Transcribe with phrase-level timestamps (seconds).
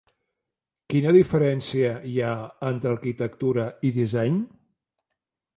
[0.93, 2.33] Quina diferència hi ha
[2.71, 4.45] entre arquitectura i disseny?